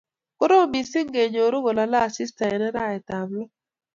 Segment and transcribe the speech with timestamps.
[0.37, 3.49] Koroom misiing kenyoru kolalei asista eng arawet ab lok